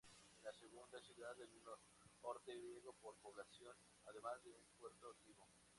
[0.33, 3.77] Es la segunda ciudad del norte griego por población,
[4.07, 5.47] además de un puerto activo.